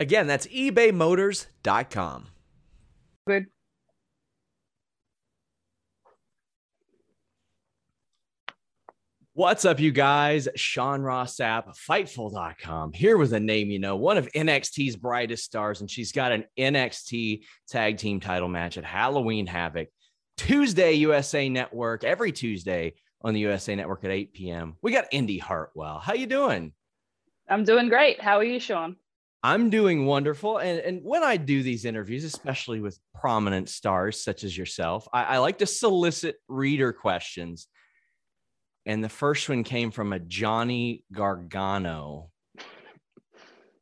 [0.00, 2.26] Again, that's ebaymotors.com.
[3.26, 3.46] Good.
[9.34, 10.48] What's up, you guys?
[10.56, 15.80] Sean Ross Sapp, Fightful.com, here with a name you know, one of NXT's brightest stars,
[15.80, 19.88] and she's got an NXT tag team title match at Halloween Havoc,
[20.36, 24.76] Tuesday, USA Network, every Tuesday on the USA Network at 8 p.m.
[24.82, 26.00] We got Indi Hartwell.
[26.00, 26.72] How you doing?
[27.48, 28.20] I'm doing great.
[28.20, 28.96] How are you, Sean?
[29.42, 30.58] I'm doing wonderful.
[30.58, 35.24] And, and when I do these interviews, especially with prominent stars such as yourself, I,
[35.24, 37.68] I like to solicit reader questions
[38.88, 42.30] and the first one came from a Johnny Gargano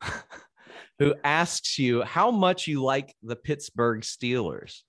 [0.98, 4.80] who asks you how much you like the Pittsburgh Steelers.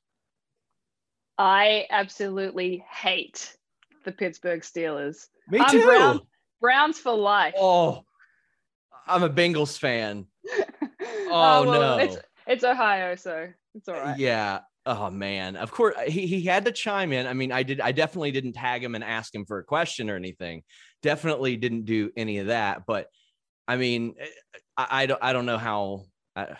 [1.37, 3.55] I absolutely hate
[4.05, 5.27] the Pittsburgh Steelers.
[5.49, 5.85] Me I'm too.
[5.85, 6.21] Brown,
[6.59, 7.53] Browns for life.
[7.55, 8.03] Oh,
[9.05, 10.25] I'm a Bengals fan.
[11.29, 12.03] oh uh, well, no.
[12.03, 12.17] It's
[12.47, 14.17] it's Ohio, so it's all right.
[14.17, 14.59] Yeah.
[14.85, 15.55] Oh man.
[15.55, 17.27] Of course he, he had to chime in.
[17.27, 20.09] I mean, I did I definitely didn't tag him and ask him for a question
[20.09, 20.63] or anything.
[21.03, 22.85] Definitely didn't do any of that.
[22.85, 23.07] But
[23.67, 24.15] I mean,
[24.77, 26.05] I, I don't I don't know how
[26.35, 26.55] I,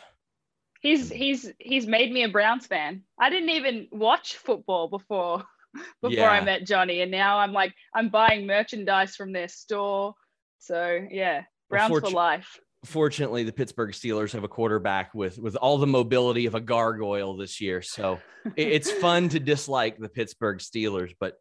[0.82, 1.16] He's hmm.
[1.16, 3.04] he's he's made me a Browns fan.
[3.20, 5.44] I didn't even watch football before
[6.02, 10.14] before I met Johnny, and now I'm like I'm buying merchandise from their store.
[10.60, 12.60] So yeah, Browns for life.
[12.86, 17.36] Fortunately the Pittsburgh Steelers have a quarterback with with all the mobility of a gargoyle
[17.36, 17.82] this year.
[17.82, 18.20] So
[18.56, 21.36] it's fun to dislike the Pittsburgh Steelers, but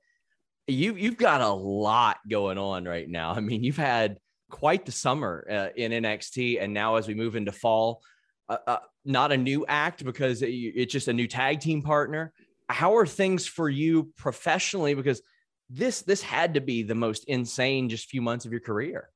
[0.66, 3.32] you you've got a lot going on right now.
[3.32, 4.18] I mean, you've had
[4.50, 8.00] quite the summer uh, in NXT, and now as we move into fall,
[8.48, 12.32] uh, uh, not a new act because it- it's just a new tag team partner.
[12.68, 14.94] How are things for you professionally?
[14.94, 15.22] Because
[15.68, 19.10] this this had to be the most insane just few months of your career.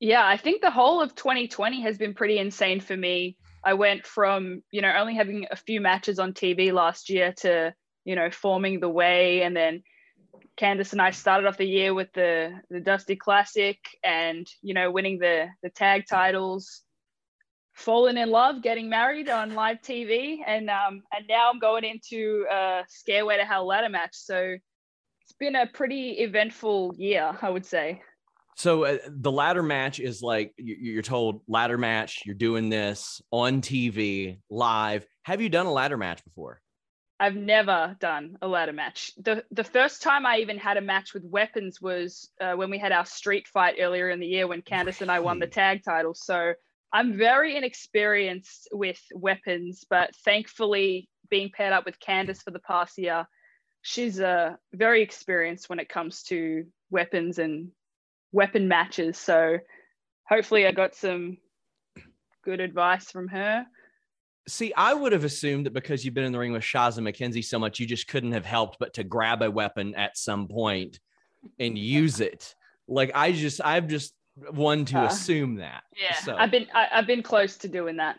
[0.00, 3.36] Yeah, I think the whole of 2020 has been pretty insane for me.
[3.62, 7.74] I went from, you know, only having a few matches on TV last year to,
[8.04, 9.42] you know, forming the way.
[9.42, 9.82] And then
[10.56, 14.90] Candice and I started off the year with the the Dusty Classic and, you know,
[14.90, 16.82] winning the the tag titles,
[17.74, 20.38] falling in love, getting married on live TV.
[20.46, 24.14] And um and now I'm going into a Scareway to Hell ladder match.
[24.14, 24.56] So
[25.22, 28.00] it's been a pretty eventful year, I would say.
[28.56, 32.22] So uh, the ladder match is like you- you're told ladder match.
[32.26, 35.06] You're doing this on TV live.
[35.22, 36.60] Have you done a ladder match before?
[37.18, 39.12] I've never done a ladder match.
[39.18, 42.78] The the first time I even had a match with weapons was uh, when we
[42.78, 45.82] had our street fight earlier in the year when Candice and I won the tag
[45.84, 46.14] title.
[46.14, 46.54] So
[46.92, 52.96] I'm very inexperienced with weapons, but thankfully being paired up with Candice for the past
[52.96, 53.26] year,
[53.82, 57.70] she's uh, very experienced when it comes to weapons and
[58.32, 59.18] weapon matches.
[59.18, 59.58] So
[60.28, 61.38] hopefully I got some
[62.44, 63.66] good advice from her.
[64.48, 67.44] See, I would have assumed that because you've been in the ring with Shazza McKenzie
[67.44, 70.98] so much, you just couldn't have helped but to grab a weapon at some point
[71.58, 72.54] and use it.
[72.88, 74.14] Like I just, I've just
[74.50, 75.82] one to Uh, assume that.
[76.00, 78.18] Yeah, So- I've been I, I've been close to doing that.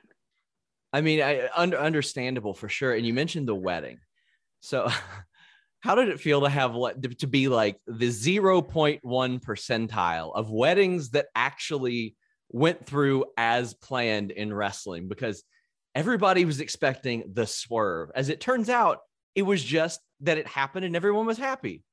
[0.93, 2.93] I mean, I under, understandable for sure.
[2.93, 3.99] And you mentioned the wedding.
[4.59, 4.89] So
[5.81, 11.09] how did it feel to have le- to be like the 0.1 percentile of weddings
[11.09, 12.15] that actually
[12.49, 15.07] went through as planned in wrestling?
[15.07, 15.43] Because
[15.95, 18.11] everybody was expecting the swerve.
[18.15, 18.99] As it turns out,
[19.33, 21.83] it was just that it happened and everyone was happy.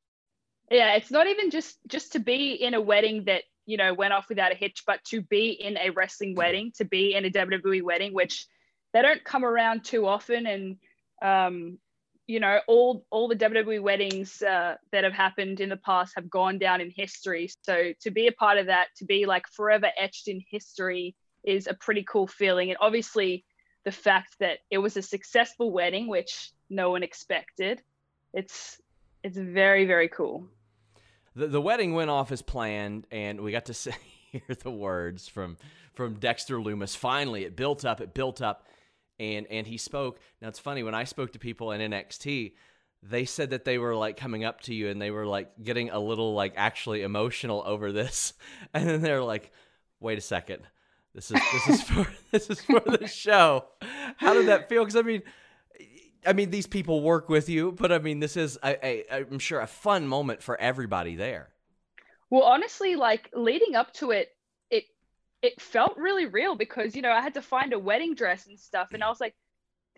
[0.70, 4.12] Yeah, it's not even just just to be in a wedding that you know went
[4.12, 7.31] off without a hitch, but to be in a wrestling wedding, to be in a
[7.31, 8.46] WWE wedding, which
[8.93, 10.76] they don't come around too often, and
[11.23, 11.79] um,
[12.28, 16.30] you know all all the WWE weddings uh, that have happened in the past have
[16.30, 17.50] gone down in history.
[17.62, 21.66] So to be a part of that, to be like forever etched in history, is
[21.66, 22.69] a pretty cool feeling.
[22.69, 23.44] And obviously,
[23.84, 27.82] the fact that it was a successful wedding, which no one expected.
[28.34, 28.78] It's
[29.24, 30.46] it's very very cool.
[31.34, 33.94] The the wedding went off as planned, and we got to say,
[34.32, 35.56] hear the words from
[35.94, 36.94] from Dexter Lumis.
[36.94, 38.02] Finally, it built up.
[38.02, 38.66] It built up,
[39.19, 40.20] and and he spoke.
[40.41, 42.53] Now it's funny when I spoke to people in NXT
[43.03, 45.91] they said that they were like coming up to you and they were like getting
[45.91, 48.32] a little like actually emotional over this.
[48.75, 49.53] And then they're like
[50.00, 50.62] wait a second.
[51.15, 53.67] This is this is for this is for the show.
[54.17, 54.82] How did that feel?
[54.85, 55.23] Because i mean
[56.26, 59.38] i mean these people work with you but i mean this is a, a, i'm
[59.38, 61.50] sure a fun moment for everybody there.
[62.31, 64.31] Well honestly like leading up to it
[65.43, 68.58] it felt really real because you know i had to find a wedding dress and
[68.58, 69.35] stuff and i was like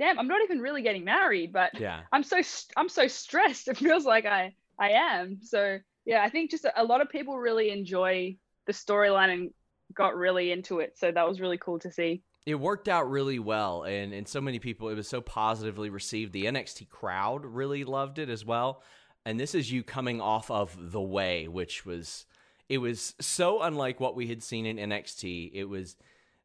[0.00, 2.40] damn, I'm not even really getting married, but yeah, I'm so
[2.76, 3.68] I'm so stressed.
[3.68, 5.38] It feels like I I am.
[5.42, 9.50] So yeah, I think just a, a lot of people really enjoy the storyline and
[9.94, 10.96] got really into it.
[10.96, 12.22] So that was really cool to see.
[12.46, 14.88] It worked out really well, and and so many people.
[14.88, 16.32] It was so positively received.
[16.32, 18.82] The NXT crowd really loved it as well.
[19.26, 22.24] And this is you coming off of the way, which was
[22.70, 25.50] it was so unlike what we had seen in NXT.
[25.52, 25.96] It was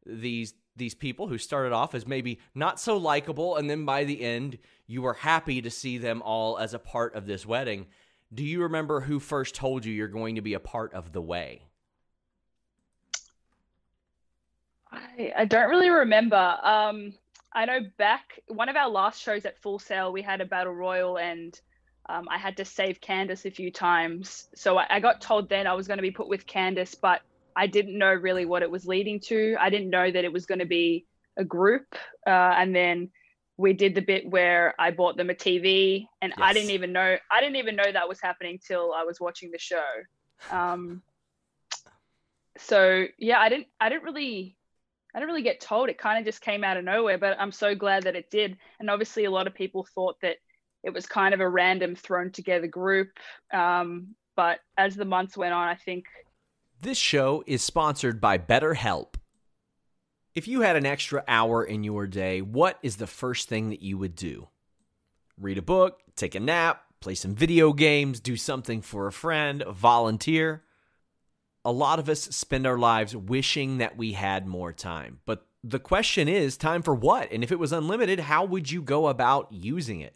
[0.06, 4.22] these these people who started off as maybe not so likable and then by the
[4.22, 4.57] end
[4.88, 7.86] you were happy to see them all as a part of this wedding.
[8.33, 11.22] Do you remember who first told you you're going to be a part of the
[11.22, 11.62] way?
[14.92, 16.57] I, I don't really remember.
[16.63, 17.13] Um,
[17.54, 20.74] i know back one of our last shows at full sail we had a battle
[20.74, 21.62] royal and
[22.09, 25.67] um, i had to save candice a few times so I, I got told then
[25.67, 27.21] i was going to be put with candice but
[27.55, 29.55] I didn't know really what it was leading to.
[29.59, 31.05] I didn't know that it was going to be
[31.37, 31.95] a group.
[32.27, 33.09] Uh, and then
[33.57, 36.39] we did the bit where I bought them a TV, and yes.
[36.41, 39.51] I didn't even know I didn't even know that was happening till I was watching
[39.51, 39.85] the show.
[40.51, 41.01] Um,
[42.57, 44.57] so yeah, I didn't I didn't really
[45.13, 45.87] I didn't really get told.
[45.87, 48.57] It kind of just came out of nowhere, but I'm so glad that it did.
[48.81, 50.35] And obviously, a lot of people thought that
[50.85, 53.09] it was kind of a random thrown together group.
[53.51, 56.05] Um, but as the months went on, I think
[56.79, 59.15] this show is sponsored by BetterHelp.
[60.35, 63.81] If you had an extra hour in your day, what is the first thing that
[63.81, 64.49] you would do?
[65.39, 69.63] Read a book, take a nap, play some video games, do something for a friend,
[69.67, 70.63] volunteer.
[71.63, 75.19] A lot of us spend our lives wishing that we had more time.
[75.25, 77.31] But the question is time for what?
[77.31, 80.15] And if it was unlimited, how would you go about using it?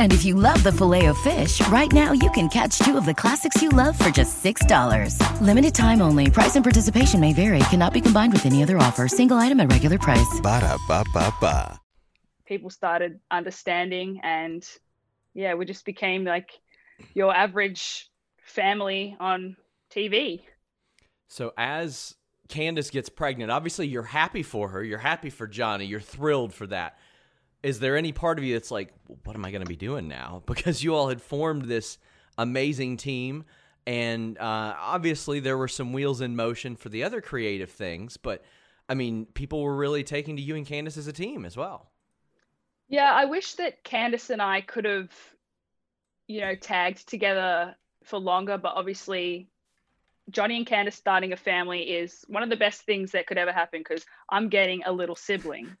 [0.00, 3.04] And if you love the filet of fish, right now you can catch two of
[3.04, 5.40] the classics you love for just $6.
[5.42, 6.30] Limited time only.
[6.30, 7.58] Price and participation may vary.
[7.68, 9.08] Cannot be combined with any other offer.
[9.08, 10.40] Single item at regular price.
[10.42, 11.78] Ba da ba ba ba.
[12.46, 14.66] People started understanding, and
[15.34, 16.48] yeah, we just became like
[17.12, 18.08] your average
[18.42, 19.54] family on
[19.94, 20.40] TV.
[21.28, 22.14] So as
[22.48, 24.82] Candice gets pregnant, obviously you're happy for her.
[24.82, 25.84] You're happy for Johnny.
[25.84, 26.96] You're thrilled for that
[27.62, 28.92] is there any part of you that's like,
[29.24, 30.42] what am I going to be doing now?
[30.46, 31.98] Because you all had formed this
[32.38, 33.44] amazing team,
[33.86, 38.42] and uh, obviously there were some wheels in motion for the other creative things, but
[38.88, 41.90] I mean, people were really taking to you and Candice as a team as well.
[42.88, 45.12] Yeah, I wish that Candice and I could have,
[46.26, 49.48] you know, tagged together for longer, but obviously
[50.30, 53.52] Johnny and Candice starting a family is one of the best things that could ever
[53.52, 55.76] happen because I'm getting a little sibling.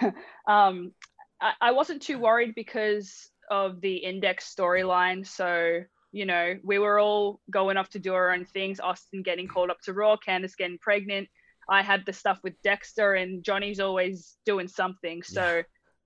[0.48, 0.92] um,
[1.40, 5.26] I, I wasn't too worried because of the Indexter storyline.
[5.26, 5.80] So,
[6.12, 8.80] you know, we were all going off to do our own things.
[8.80, 11.28] Austin getting called up to Raw, Candice getting pregnant.
[11.68, 15.22] I had the stuff with Dexter, and Johnny's always doing something.
[15.22, 15.62] So yeah.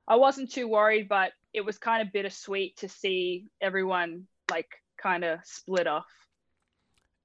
[0.08, 4.68] I wasn't too worried, but it was kind of bittersweet to see everyone like
[5.00, 6.06] kind of split off.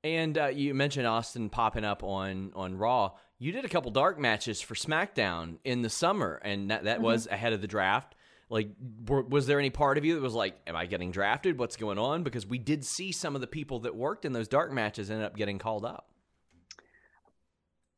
[0.04, 3.14] And uh, you mentioned Austin popping up on on Raw.
[3.40, 7.06] You did a couple dark matches for SmackDown in the summer, and that, that mm-hmm.
[7.06, 8.16] was ahead of the draft.
[8.50, 8.70] Like,
[9.08, 11.60] was there any part of you that was like, "Am I getting drafted?
[11.60, 14.48] What's going on?" Because we did see some of the people that worked in those
[14.48, 16.10] dark matches ended up getting called up.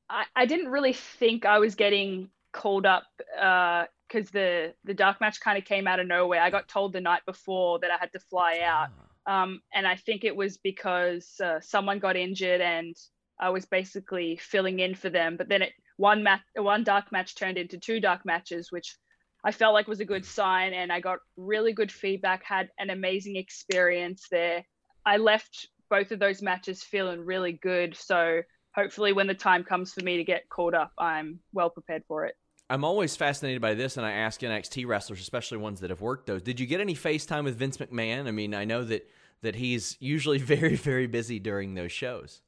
[0.09, 5.21] I, I didn't really think I was getting called up because uh, the the dark
[5.21, 6.41] match kind of came out of nowhere.
[6.41, 8.89] I got told the night before that I had to fly out,
[9.27, 9.43] ah.
[9.43, 12.95] um, and I think it was because uh, someone got injured and
[13.39, 15.37] I was basically filling in for them.
[15.37, 18.95] But then it one match, one dark match turned into two dark matches, which
[19.43, 22.89] I felt like was a good sign and I got really good feedback, had an
[22.89, 24.65] amazing experience there.
[25.05, 27.95] I left both of those matches feeling really good.
[27.95, 28.41] So
[28.75, 32.25] hopefully when the time comes for me to get called up, I'm well prepared for
[32.25, 32.35] it.
[32.71, 36.27] I'm always fascinated by this, and I ask NXT wrestlers, especially ones that have worked
[36.27, 36.43] those.
[36.43, 38.27] Did you get any FaceTime with Vince McMahon?
[38.27, 39.09] I mean, I know that
[39.41, 42.41] that he's usually very, very busy during those shows.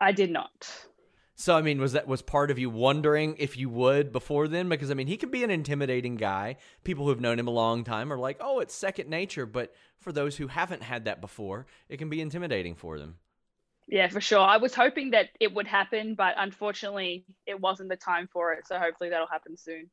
[0.00, 0.86] I did not.
[1.38, 4.70] So I mean, was that was part of you wondering if you would before then?
[4.70, 6.56] Because I mean, he can be an intimidating guy.
[6.82, 9.74] People who have known him a long time are like, "Oh, it's second nature." But
[9.98, 13.18] for those who haven't had that before, it can be intimidating for them.
[13.86, 14.40] Yeah, for sure.
[14.40, 18.66] I was hoping that it would happen, but unfortunately, it wasn't the time for it.
[18.66, 19.90] So hopefully, that'll happen soon.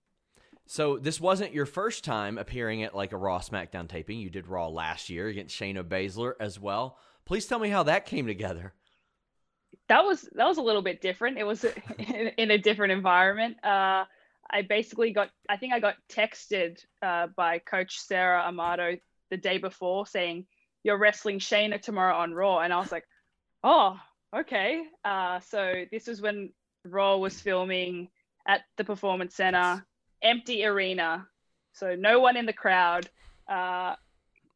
[0.66, 4.18] So this wasn't your first time appearing at like a Raw SmackDown taping.
[4.18, 6.98] You did Raw last year against Shayna Baszler as well.
[7.26, 8.74] Please tell me how that came together
[9.90, 11.38] that was that was a little bit different.
[11.38, 11.64] It was
[11.98, 13.58] in, in a different environment.
[13.64, 14.06] Uh,
[14.50, 18.98] I basically got I think I got texted uh, by Coach Sara Amato
[19.30, 20.46] the day before saying
[20.84, 23.06] you're wrestling Shayna tomorrow on Raw, and I was like,
[23.64, 23.98] oh
[24.36, 24.84] okay.
[25.04, 26.52] Uh, so this was when
[26.86, 28.10] Raw was filming
[28.48, 29.86] at the Performance Center,
[30.22, 31.28] empty arena,
[31.74, 33.10] so no one in the crowd.
[33.48, 33.96] Uh,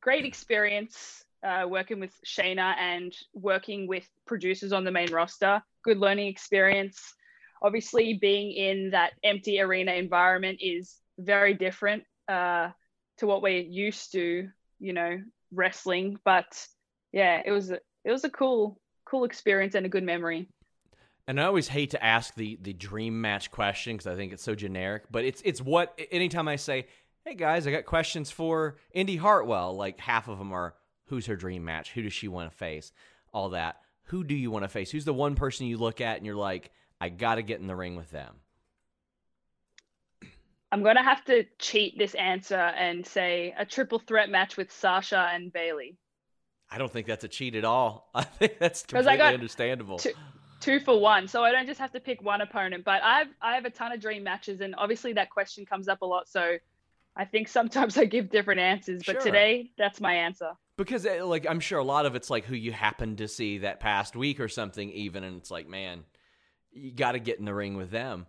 [0.02, 5.62] great experience uh, working with Shayna and working with producers on the main roster.
[5.84, 7.16] Good learning experience.
[7.62, 12.70] Obviously, being in that empty arena environment is very different uh,
[13.18, 14.50] to what we're used to,
[14.80, 16.20] you know, wrestling.
[16.26, 16.68] But
[17.14, 20.50] yeah, it was a, it was a cool cool experience and a good memory.
[21.30, 24.44] And I always hate to ask the the dream match question because I think it's
[24.44, 25.04] so generic.
[25.10, 26.88] But it's it's what anytime I say,
[27.26, 30.76] "Hey guys, I got questions for Indi Hartwell," like half of them are
[31.08, 31.92] who's her dream match?
[31.92, 32.92] Who does she want to face?
[33.34, 33.78] All that.
[34.06, 34.92] Who do you want to face?
[34.92, 37.68] Who's the one person you look at and you're like, I got to get in
[37.68, 38.36] the ring with them?
[40.72, 44.72] I'm going to have to cheat this answer and say a triple threat match with
[44.72, 45.98] Sasha and Bayley.
[46.70, 48.10] I don't think that's a cheat at all.
[48.16, 49.98] I think that's completely understandable.
[50.00, 50.12] Two,
[50.60, 52.84] two for one, so I don't just have to pick one opponent.
[52.84, 56.02] But I've I have a ton of dream matches, and obviously that question comes up
[56.02, 56.28] a lot.
[56.28, 56.58] So
[57.18, 59.22] I think sometimes I give different answers, but sure.
[59.22, 60.52] today that's my answer.
[60.78, 63.60] Because eh, like i'm sure a lot of it's like who you happened to see
[63.60, 66.04] that past week or something even and it's like man
[66.78, 68.28] you got to get in the ring with them.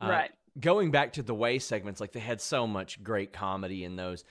[0.00, 0.30] Uh, right.
[0.60, 4.24] going back to the way segments like they had so much great comedy in those.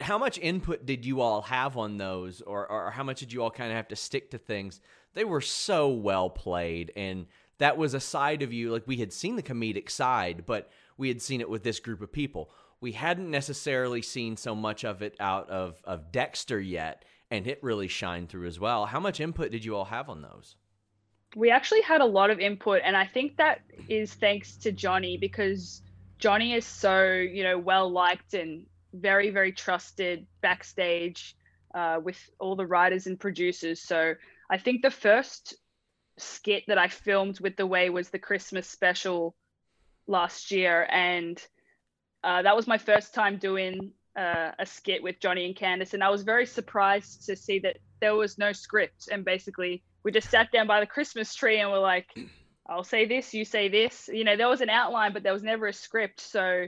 [0.00, 3.42] How much input did you all have on those or, or how much did you
[3.42, 4.80] all kind of have to stick to things?
[5.14, 7.26] They were so well played and
[7.58, 11.08] that was a side of you like we had seen the comedic side but we
[11.08, 12.50] had seen it with this group of people
[12.80, 17.58] we hadn't necessarily seen so much of it out of, of Dexter yet, and it
[17.62, 18.86] really shined through as well.
[18.86, 20.56] How much input did you all have on those?
[21.34, 25.16] We actually had a lot of input, and I think that is thanks to Johnny
[25.16, 25.82] because
[26.18, 31.36] Johnny is so, you know, well liked and very, very trusted backstage
[31.74, 33.80] uh, with all the writers and producers.
[33.80, 34.14] So
[34.50, 35.54] I think the first
[36.18, 39.34] skit that I filmed with The Way was the Christmas special
[40.06, 40.88] last year.
[40.90, 41.44] And
[42.24, 46.02] uh, that was my first time doing uh, a skit with Johnny and Candice, and
[46.02, 49.08] I was very surprised to see that there was no script.
[49.10, 52.08] And basically, we just sat down by the Christmas tree and we're like,
[52.68, 54.08] I'll say this, you say this.
[54.12, 56.20] You know, there was an outline, but there was never a script.
[56.20, 56.66] So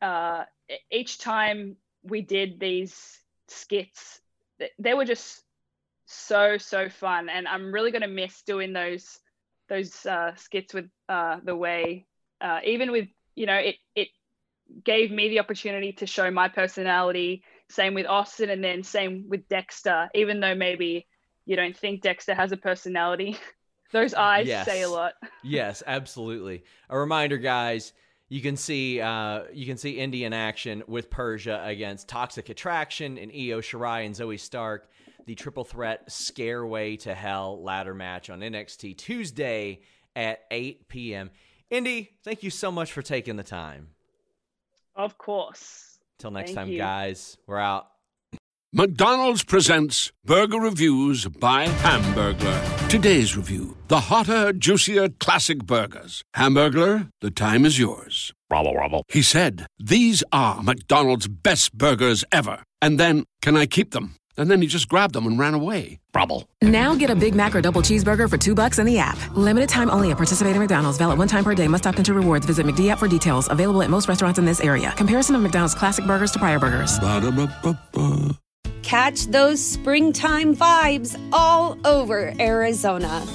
[0.00, 0.44] uh,
[0.90, 4.20] each time we did these skits,
[4.78, 5.42] they were just
[6.06, 9.18] so so fun, and I'm really gonna miss doing those
[9.68, 12.06] those uh, skits with uh, the way.
[12.40, 14.08] Uh, even with you know, it it
[14.84, 17.42] gave me the opportunity to show my personality.
[17.68, 20.10] Same with Austin, and then same with Dexter.
[20.14, 21.06] Even though maybe
[21.46, 23.36] you don't think Dexter has a personality,
[23.92, 24.66] those eyes yes.
[24.66, 25.14] say a lot.
[25.42, 26.64] yes, absolutely.
[26.88, 27.92] A reminder, guys.
[28.28, 33.30] you can see uh, you can see Indian action with Persia against Toxic Attraction and
[33.30, 34.88] Io Shirai and Zoey Stark.
[35.26, 39.80] The triple threat Scareway to Hell ladder match on NXT Tuesday
[40.16, 41.30] at 8 p.m.
[41.70, 43.88] Indi, thank you so much for taking the time.
[44.94, 45.98] Of course.
[46.18, 46.78] Till next Thank time, you.
[46.78, 47.36] guys.
[47.46, 47.86] We're out.
[48.72, 52.88] McDonald's presents Burger Reviews by Hamburglar.
[52.88, 56.22] Today's review the hotter, juicier classic burgers.
[56.36, 58.32] Hamburglar, the time is yours.
[58.48, 59.02] Rubble, rubble.
[59.08, 62.62] He said, These are McDonald's best burgers ever.
[62.80, 64.14] And then, can I keep them?
[64.40, 65.98] And then he just grabbed them and ran away.
[66.14, 66.48] Rubble.
[66.62, 69.18] Now get a Big Mac or double cheeseburger for two bucks in the app.
[69.36, 70.96] Limited time only at participating McDonald's.
[70.96, 71.68] Valid one time per day.
[71.68, 72.46] Must opt into rewards.
[72.46, 73.48] Visit McD app for details.
[73.50, 74.94] Available at most restaurants in this area.
[74.96, 76.98] Comparison of McDonald's classic burgers to prior burgers.
[77.00, 78.38] Ba-da-ba-ba-ba.
[78.82, 83.26] Catch those springtime vibes all over Arizona.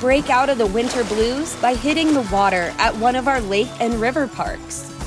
[0.00, 3.68] Break out of the winter blues by hitting the water at one of our lake
[3.78, 4.90] and river parks.